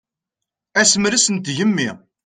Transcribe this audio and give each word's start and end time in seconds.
Asemres 0.79 1.25
n 1.29 1.37
tgemmi. 1.37 1.89